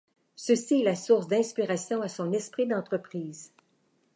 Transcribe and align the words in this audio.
Ceci 0.35 0.81
est 0.81 0.83
la 0.83 0.95
source 0.95 1.27
d'inspiration 1.27 2.01
à 2.01 2.07
son 2.07 2.33
esprit 2.33 2.65
d'entreprise. 2.65 3.53